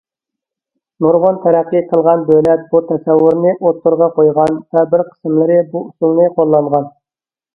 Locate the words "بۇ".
2.71-2.81, 5.75-5.83